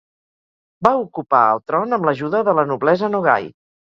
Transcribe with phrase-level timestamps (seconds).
[0.87, 3.51] Va ocupar el tron amb l'ajuda de la noblesa Nogay.